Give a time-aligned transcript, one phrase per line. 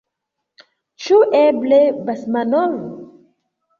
[1.03, 2.77] Ĉu eble Basmanov?